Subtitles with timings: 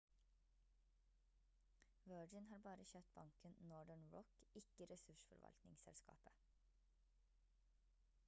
[2.11, 6.41] virgin har bare kjøpt banken northern rock ikke ressursforvaltningsselskapet